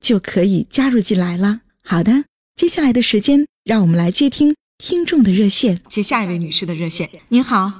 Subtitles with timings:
[0.00, 1.60] 就可以加入进来了。
[1.84, 7.08] 好的，接下来的时间，让我们来接听听众的热线，接下一位女士的热线。
[7.28, 7.70] 您好，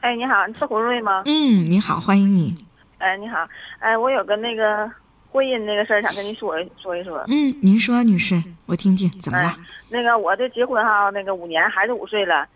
[0.00, 1.22] 哎，你好，你是胡瑞吗？
[1.24, 2.54] 嗯，你好，欢迎你。
[2.98, 3.48] 哎，你好，
[3.80, 4.90] 哎，我有个那个
[5.30, 7.24] 婚姻那个事儿，想跟您说说一说。
[7.28, 9.56] 嗯，您说，女士，我听听，怎么了？
[9.88, 12.46] 那个，我这结婚哈，那个五年，孩子五岁了。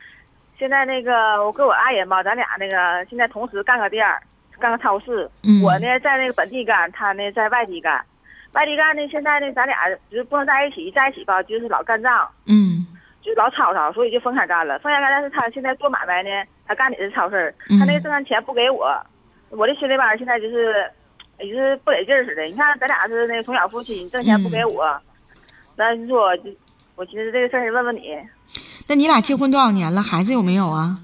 [0.59, 4.23] 现在那个我跟我爱人吧，咱俩那个现在同时干个店儿，
[4.59, 5.31] 干个超市。
[5.63, 8.05] 我呢在那个本地干，他呢在外地干。
[8.53, 12.29] 外地干的，现在呢咱俩就是不能在一起，在一起吧就是老干仗。
[12.47, 12.87] 嗯。
[13.23, 14.79] 就老吵吵，所以就分开干了。
[14.79, 16.31] 分开干，但是他现在做买卖呢，
[16.67, 18.99] 他干的是超市，他那个挣完钱不给我，
[19.51, 20.91] 我的心里边现在就是，
[21.39, 22.45] 也是不得劲儿似的。
[22.45, 24.99] 你看咱俩是那个从小夫妻，挣钱不给我，
[25.77, 26.45] 那你说就，
[26.97, 28.19] 我寻思这个事儿问问你。
[28.89, 30.01] 那你俩结婚多少年了？
[30.01, 30.97] 孩子有没有啊？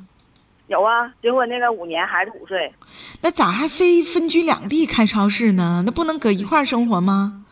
[0.69, 2.73] 有啊，结婚那个五年，孩子五岁。
[3.21, 5.83] 那咋还非分居两地开超市呢？
[5.87, 7.45] 那不能搁一块儿生活吗？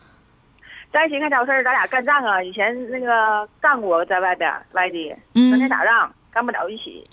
[0.91, 2.43] 在一起开超市，咱俩干仗啊！
[2.43, 7.03] 以前那个干过，在外边外地，整天打仗，干不了一起。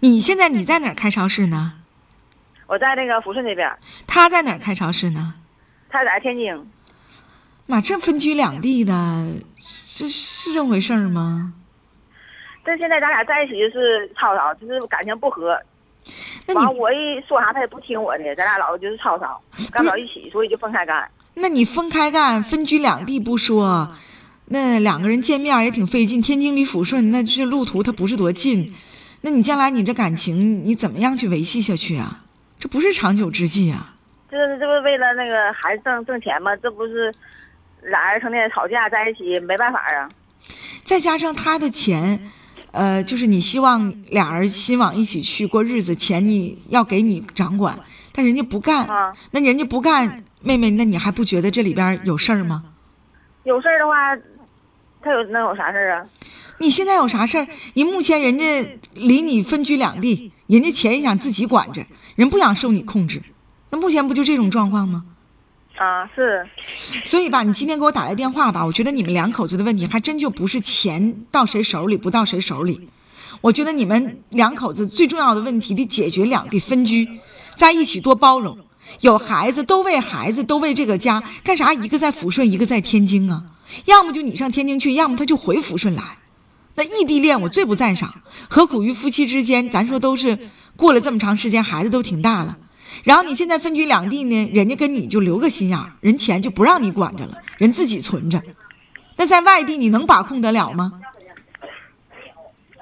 [0.00, 1.74] 你现在你在哪儿开超市呢？
[2.66, 3.70] 我在那个抚顺那边。
[4.06, 5.34] 他在哪儿开超市呢？
[5.88, 6.70] 他在天津。
[7.66, 8.92] 妈，这分居两地的，
[9.96, 11.54] 这是这么回事吗？
[12.64, 15.58] 但现在咱俩在一起就是吵吵，就是感情不和。
[16.54, 19.40] 完，我一说啥他也不听我的，咱俩老就是吵吵，
[19.72, 21.08] 干不了一起，所以就分开干。
[21.34, 23.94] 那你分开干，分居两地不说，
[24.46, 26.20] 那两个人见面也挺费劲。
[26.20, 28.74] 天津离抚顺，那这路途它不是多近，
[29.22, 32.20] 那你将来你这感情你怎么样去维系下去啊？
[32.58, 33.94] 这不是长久之计啊！
[34.30, 36.54] 这这不为了那个孩子挣挣钱吗？
[36.56, 37.12] 这不是
[37.82, 40.08] 俩人成天吵架在一起没办法啊。
[40.82, 42.20] 再加上他的钱。
[42.74, 47.78] 呃，就是你希望俩人心往一起去过日子，钱你要给你掌管，
[48.12, 48.84] 但人家不干，
[49.30, 52.64] 那人家不干，妹妹，那你还不觉得这里边有事儿吗？
[53.44, 53.94] 有事儿的话，
[55.00, 56.06] 他有能有啥事儿啊？
[56.58, 57.46] 你现在有啥事儿？
[57.74, 61.86] 你目前人家离你分居两地，人家钱也想自己管着，
[62.16, 63.22] 人不想受你控制，
[63.70, 65.04] 那目前不就这种状况吗？
[65.76, 66.48] 啊，是，
[67.04, 72.88] 所以吧，你今天给我打来电话吧，我觉得你们两口子的问题还真就不是钱到谁手里不到谁手里，
[73.40, 77.08] 我觉得你们两口子最重要的问题得解决两地分居，
[77.56, 78.56] 在一起多包容，
[79.00, 81.72] 有孩子都为孩子都为这个家干啥？
[81.72, 83.42] 一个在抚顺，一个在天津啊，
[83.86, 86.18] 要么就你上天津去，要么他就回抚顺来，
[86.76, 88.14] 那异地恋我最不赞赏，
[88.48, 89.68] 何苦于夫妻之间？
[89.68, 90.38] 咱说都是
[90.76, 92.58] 过了这么长时间，孩子都挺大了。
[93.02, 98.40] 然后你现在分居两地呢，人家跟你就留个心眼儿，人钱就不让你管着了，人自己存着。
[99.16, 100.92] 那在外地你能把控得了吗？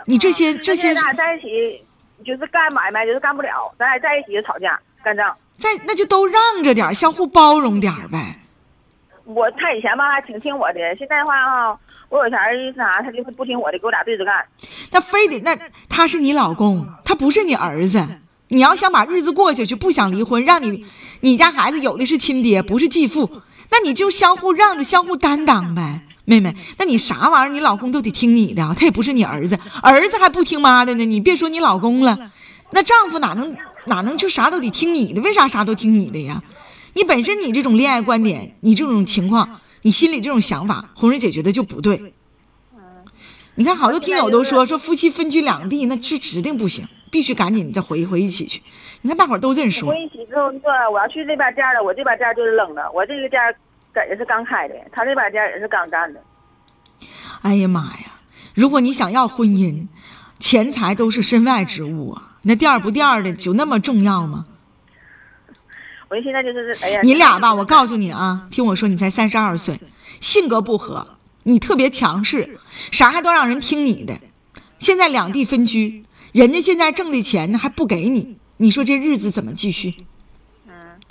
[0.06, 0.94] 你这些这些。
[0.94, 1.84] 咱俩在一起
[2.24, 3.72] 就是干买卖，就是干不了。
[3.78, 5.36] 咱俩在一起就吵架干仗。
[5.56, 8.38] 在那就都让着点，相互包容点呗。
[9.24, 14.44] 我他以前吧还挺听我的，现在的话啊，我有钱意思啥，他就是不听我的，给我俩对着干。
[14.90, 15.56] 那非得那
[15.88, 18.04] 他是你老公，他不是你儿子。
[18.52, 20.84] 你要想把日子过下去，不想离婚，让你，
[21.20, 23.28] 你家孩子有的是亲爹，不是继父，
[23.70, 26.54] 那你就相互让着，相互担当呗，妹妹。
[26.76, 31.04] 那你啥玩意儿，你老公都得听你的，他也不是你儿子，儿子还不听妈的呢。
[31.06, 32.30] 你别说你老公了，
[32.72, 33.56] 那丈夫哪能
[33.86, 35.22] 哪能就啥都得听你的？
[35.22, 36.42] 为啥啥都听你的呀？
[36.92, 42.12] 你本身你这种恋爱观点，你这种情况，你心里这种想法，红人姐觉得就不对。
[43.54, 46.88] 你看，好多听友都说说夫妻分居两地，那是指定不行。
[47.10, 48.62] 必须赶紧再回回一起去，
[49.02, 49.90] 你看大伙儿都这么说。
[49.90, 52.90] 回一起之后，你说我要去那边店了，我这边店就是冷的。
[52.92, 53.38] 我这个店
[54.08, 56.20] 也是刚开的，他那边店也是刚干的。
[57.42, 58.18] 哎呀妈呀！
[58.54, 59.88] 如果你想要婚姻，
[60.38, 64.46] 钱财都是身外之物啊，那店不店的就那么重要吗？
[66.08, 69.78] 我现在就是哎呀，你俩吧，我告诉你啊，听我说，你才三十二岁，
[70.22, 72.58] 性格不合，你特别强势，
[72.90, 74.20] 啥还都让人听你的。
[74.78, 79.94] 现在两地分居，人家现在挣的钱呢还不给你，你说这日子怎么继续？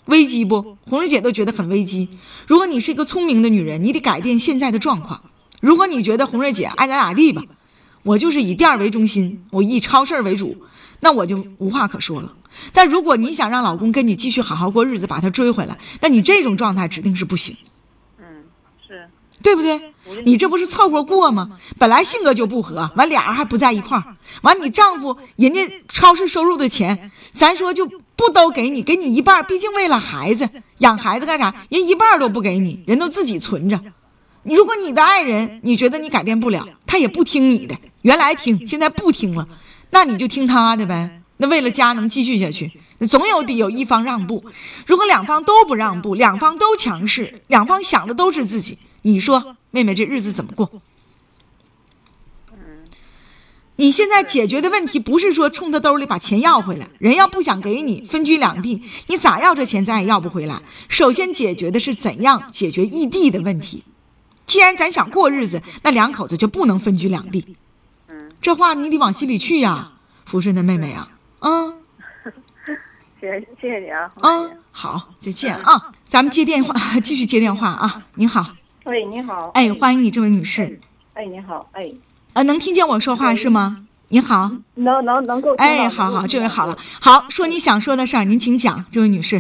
[0.06, 0.78] 危机不？
[0.90, 2.10] 红瑞姐都觉得很危机。
[2.48, 5.22] 如果你是一个聪明的女人，你得改变现在的状况。
[5.62, 7.44] 如果你觉得红瑞姐爱咋咋地吧，
[8.04, 10.58] 我就是以店为中心，我以超市为主，
[11.02, 12.34] 那我就无话可说了。
[12.74, 17.56] 但如果你想让老公跟你继续好好过日子，把他追回来，那你这种状态指定是不行。
[18.20, 18.26] 嗯，
[18.86, 19.08] 是
[19.44, 19.91] 对不对？
[20.26, 21.60] 你这不是凑合过吗？
[21.78, 30.50] 本来性格就不合，完俩人还不在一块儿，完你丈夫人家超市收入的钱，咱说就不都给你，给你一半，毕竟为了孩子
[30.80, 31.54] 养孩子干啥？
[31.70, 33.80] 人一半都不给你，人都自己存着。
[34.44, 39.48] 如果你的爱人你觉得你改变不了，他也不听你的，原来听现在不听了，
[39.92, 41.22] 那你就听他的呗。
[41.38, 44.46] 那为了家能继续下去，那总有得有一方让步。
[44.86, 50.70] 如果两方都不让步，两方都强势，两方想的都是自己，你说妹妹这日子怎么过？
[53.78, 60.62] 你现在解决的问题不是说冲他兜里把钱要回来，人要不想给你分居两地，你咋要这钱咱也要不回来。
[60.88, 63.84] 首先解决的是怎样解决异地的问题。
[64.46, 67.56] 既然咱想过日子，那两口子就不能分居两地。
[68.40, 69.94] 这话你得往心里去呀，
[70.26, 71.10] 福顺的妹妹啊，
[71.40, 71.78] 嗯。
[73.20, 74.12] 谢谢谢谢你啊。
[74.22, 75.92] 嗯，好，再见啊！
[76.06, 78.04] 咱们接电话， 继续接电话啊！
[78.16, 78.56] 你好。
[78.86, 79.52] 喂，你好。
[79.54, 80.80] 哎，欢迎你，这位女士。
[81.14, 81.92] 哎，你好，哎。
[82.34, 83.86] 呃，能听见我说话是吗？
[84.08, 85.54] 你好，能能能够。
[85.58, 89.40] 哎，好好，这位好了，好说你想说的事儿，您请讲，这位女士。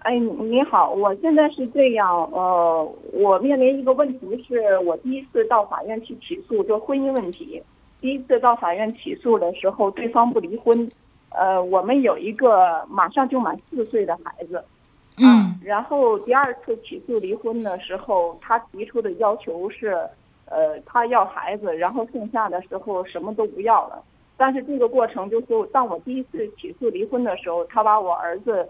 [0.00, 7.62] 哎，你好，我现在是这样，呃，我面临一个问题，是我第一次到法院去起诉，就婚姻问题。
[8.02, 10.86] 第一次到法院起诉的时候，对方不离婚，
[11.30, 14.62] 呃，我们有一个马上就满四岁的孩子，
[15.18, 19.96] 嗯，然后第二次起诉离婚的时候，他提出的要求是。
[20.46, 24.00] 呃，他要孩子，然后剩下的时候什么都不要了。
[24.36, 28.68] 但是这个过程就是，当我第一次起诉离婚的时候，他把我儿子，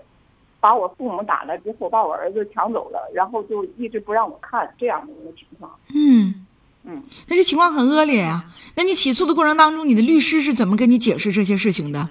[0.60, 5.68] 把我父母打了之后，把我儿子抢走了，然后就一直不让我看这样的一个情况。
[5.92, 6.46] 嗯
[6.84, 8.44] 嗯，那这情况很恶劣啊。
[8.76, 12.08] 那你起诉的过程当中，你的律师是怎么跟你解释这些事情的？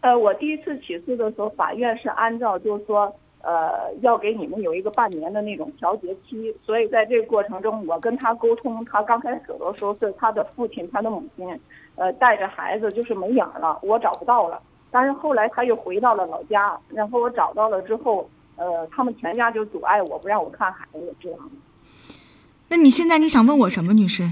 [0.00, 3.14] 呃，我第一次起诉的时候，法院是按照就是说。
[3.44, 11.46] 呃，要给你们有一个半年的那种调节期，所以在这个过程中，我跟他沟通，他刚开始的时候是他的父亲、他的母亲，
[11.96, 14.58] 呃，带着孩子就是没影了，我找不到了。
[14.90, 18.26] 但是后来他又回到了老家，然后我找到了之后，
[18.56, 21.38] 呃，他们全家就阻碍我不让我看孩子这样。
[22.70, 24.22] 那你现在你想问我什么，女士？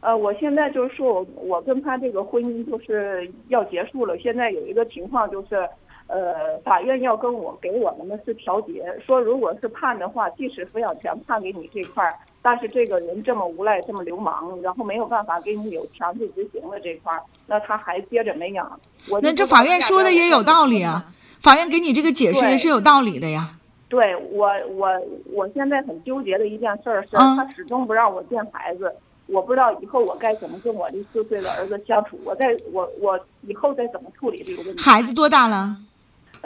[0.00, 5.68] 呃，我现在就是说我我跟他这个婚姻就是要结束了，现在有一个情况就是。
[6.08, 18.80] 呃，法院要跟我给我们的是调解，说如果是判的话，即使抚养权判给你这块儿，但是这个人这么无赖，这么流氓，然后没有办法给你有强制执行的这块儿，那他还接着没养。
[19.08, 21.06] 我那这法院说的也有道理啊，
[21.40, 23.50] 法院给你这个解释也是有道理的呀。
[23.88, 24.88] 对我，我
[25.32, 28.92] 我现在很纠结的一件事儿是，他始终不让我见孩子，
[29.26, 34.82] 我不知道以后我该怎么跟我这四岁的儿子相处，我在我我以后再怎么处理这个问题。
[34.82, 35.76] 孩子多大了？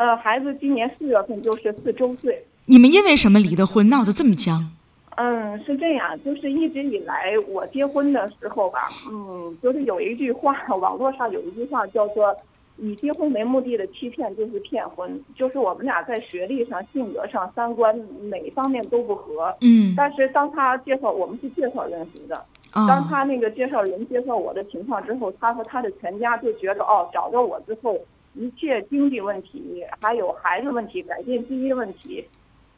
[0.00, 2.42] 呃，孩子今年四月份就是四周岁。
[2.64, 4.72] 你们因为什么离的婚，闹得这么僵？
[5.16, 12.34] 嗯，是这样，就是一直以来我结婚的时候吧，嗯，就是有一句话，网络上有一句话叫做
[12.80, 17.94] “以结婚为目的的欺骗就是骗婚”，就是我们俩在学历上、性格上、三观
[18.30, 19.54] 哪方面都不合。
[19.60, 19.92] 嗯。
[19.94, 22.42] 但是当他介绍，我们是介绍认识的。
[22.72, 28.00] 当他那个介绍人介绍我的情况之后，他和他的全家就觉得，哦，找到我之后。
[28.34, 32.24] 一切经济问题，还有孩子问题，改变基因问题，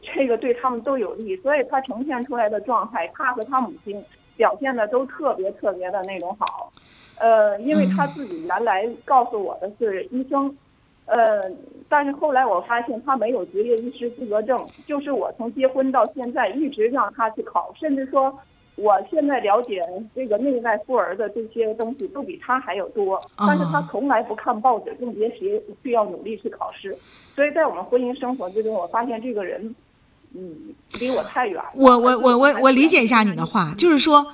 [0.01, 4.03] 这个对他们都有利，所以他呈现出来的状态，他和他母亲
[4.37, 6.73] 表现的都特别特别的那种好，
[7.19, 10.57] 呃，因为他自己原来告诉我的是医生，
[11.07, 11.43] 呃，
[11.89, 18.37] 但是后来我发现他没有执业医师资格证，就是我从结婚到现在一直让他去考，甚至说。
[18.77, 19.83] 我现在了解
[20.15, 26.97] 这个内外妇儿的这些东西都比他还要多，但是他从来不看报纸，更别提需要努力去考试。
[27.37, 29.75] 所以在我们婚姻生活之中，我发现这个人，
[30.35, 31.71] 嗯，离我太远了。
[31.75, 34.27] 我我我我我理解一下你的话，就是说，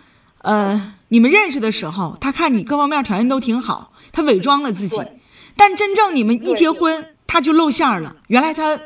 [0.43, 5.03] 呃，你们认识的时候，他看你各方面条件都挺好，他伪装了自己，
[5.57, 8.17] 但真正你们一结婚，他就露馅了。
[8.29, 8.79] 原来他。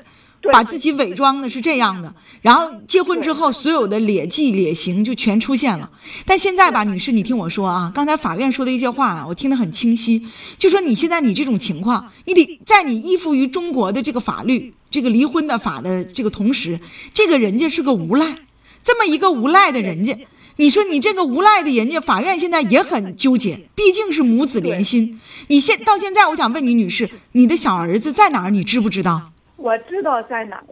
[0.50, 5.90] 把自己伪装的是这样的，然后结婚之后，所有的劣迹劣行就全出现了。
[6.26, 10.26] 但现在吧，女士，你听我说啊，刚才法院说的一些话，我听得很清晰。
[10.58, 16.80] 就说你现在你这种情况，你得在你依附于中国的这个法律、这个离婚的法的这个同时，
[17.12, 18.38] 这个人家是个无赖，
[18.82, 20.18] 这么一个无赖的人家，
[20.56, 25.20] 你说你这个无赖的人家，法院现在也很纠结，毕竟是母子连心。
[25.46, 28.50] 你现到现在，我想问你，女士，你的小儿子在哪儿？
[28.50, 29.31] 你知不知道？
[29.62, 30.64] 我知道在哪儿，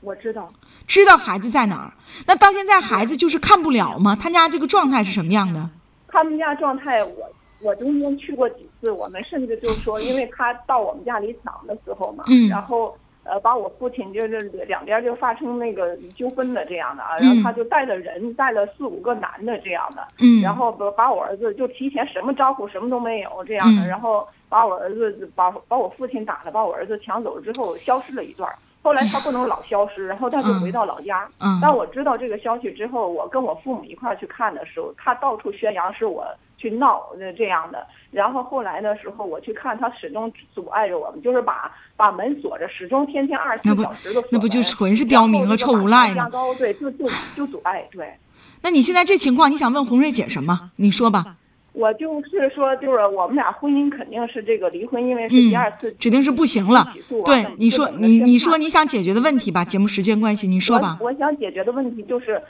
[0.00, 0.52] 我知道。
[0.86, 1.92] 知道孩子在哪儿？
[2.26, 4.16] 那到现在孩子就是看不了吗？
[4.20, 5.70] 他家这个状态是什么样的？
[6.08, 7.30] 他们家状态，我
[7.60, 28.50] 我中间去过几次，我们甚至就是说，因为他到我们家里抢的时候嘛，嗯，然后呃，把我父亲就是两边就发生那个纠纷的这样的啊，然后他就带着人，带了四五个男的这样的，嗯，然后把把我儿子就提前什么招呼什么都没有这样的，然后把我儿子把把我父亲打了，把我儿子抢走了之后消失了一段。
[28.82, 31.28] 后来他不能老消失，然后他就回到老家。
[31.40, 31.58] 嗯。
[31.60, 36.24] 当我知道这个消息之后，我跟我父母一块儿去看的时候，他到处宣扬是我
[36.56, 37.84] 去闹的这样的。
[38.12, 46.30] 然后后来的时候，我去看他始终阻碍着我们，就是把把门锁着，始终天天二十四小时的锁那不就纯是刁民和臭无赖吗？
[46.56, 48.14] 对，就就就阻碍对。
[48.62, 50.70] 那你现在这情况，你想问红瑞姐什么？
[50.76, 51.34] 你说吧。
[51.76, 56.90] 我就是说，就是我们俩婚姻肯定是这个离婚，因为是第二次，指定是不行了。
[57.26, 60.96] 对，你说你你说你想解决的问题吧，节目时间关系，你说吧。
[61.02, 62.40] 我想解决的问题就是，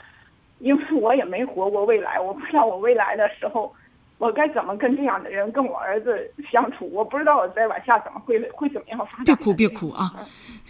[0.59, 3.69] 因为我也没活过未来，我不知道我未来的时候，
[4.17, 9.25] 我该怎么跟这样的人跟我儿子相处，我不知道我再往下怎么会会怎么样发展。
[9.25, 10.13] 别哭别哭啊，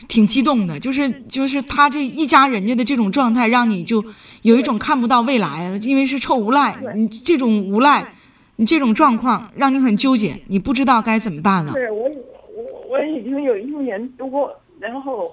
[0.07, 4.03] 挺激动的，就是就是他这一家人家的这种状态，让你就
[4.41, 8.11] 有一种看不到未来，因为是臭无赖，你这种无赖。
[8.57, 11.73] 你这种状况让你很纠结，你不知道该怎么办了。
[11.73, 12.09] 是我
[12.55, 15.31] 我我已经有一年多，然后，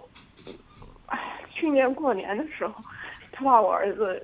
[1.06, 1.18] 哎，
[1.54, 2.74] 去年过年的时候，
[3.32, 4.22] 他把我儿子，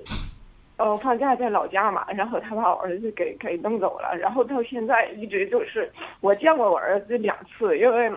[0.77, 8.11] 呃，放假在老家嘛，然后他把我儿子给给弄走了，然后到现在一直就是我见过我儿子两次，因为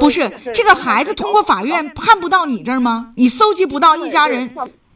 [0.00, 3.12] 不是这个孩子通过法院判不到你这儿吗？
[3.16, 4.50] 你搜集不到一家人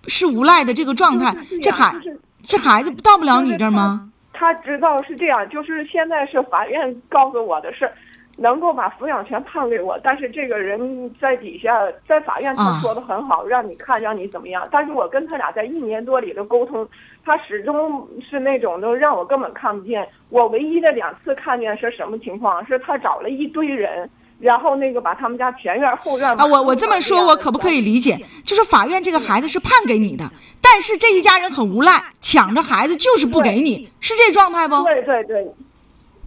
[0.09, 1.95] 是无赖的这个状态，这孩
[2.43, 4.11] 这孩子到不了你这儿吗？
[4.39, 7.91] 他知道是这样，就是现在是法院告诉我的是，
[8.37, 14.69] 能够把抚养权判给我，但是这个人在底下，在法院他说的很好，让你看，让你怎么样。
[14.71, 16.89] 但是我跟他俩在一年多里的沟通，
[17.25, 20.07] 他始终是那种都让我根本看不见。
[20.29, 22.65] 我唯一的两次看见是什么情况？
[22.65, 24.09] 是他找了一堆人。
[24.41, 28.19] 然后那个把他们家前院后院啊，我我这么说，我可不可以理解？
[28.45, 30.31] 就是法院这个孩子是判给你的，
[30.61, 34.83] 但是这一家人很无赖，抢着孩子就是不给你，是这状态不？
[34.85, 35.55] 对对对。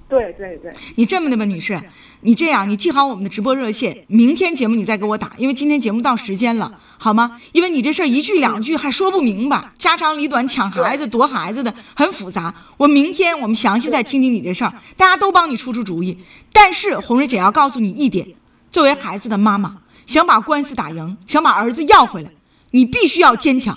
[0.10, 1.80] 对对对，你这么的吧，女士，
[2.24, 7.42] 你这样，你记好我们的直播热线，明天节目你再给我打，因为今天节目到时间了，好吗？
[7.52, 12.54] 因为你这事儿一句两句还说不明白，家长里短，抢孩子夺孩子的很复杂。
[12.78, 16.16] 我明天我们详细再听听你这事儿，大家都帮你出出主意。
[16.54, 18.28] 但是红瑞姐要告诉你一点，
[18.70, 22.30] 作为孩子的妈妈，想把官司打赢，想把儿子要回来，
[22.70, 23.76] 你必须要坚强，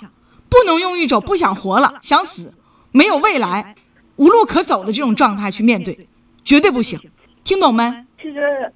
[0.49, 2.53] 不能用一种不想活了、想死、
[2.91, 3.73] 没有未来、
[4.17, 6.07] 无路可走的这种状态去面对。
[6.43, 6.99] 绝对不行，
[7.43, 8.04] 听懂没？
[8.25, 8.71] 其实，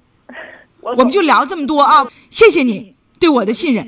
[0.80, 2.06] 我们就聊这么多啊！
[2.30, 3.84] 谢谢你对我的信任。